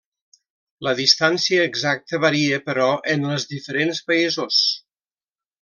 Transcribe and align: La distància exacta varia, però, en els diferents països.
La 0.87 0.93
distància 0.99 1.67
exacta 1.73 2.21
varia, 2.25 2.59
però, 2.71 2.89
en 3.17 3.31
els 3.35 3.47
diferents 3.55 4.05
països. 4.11 4.67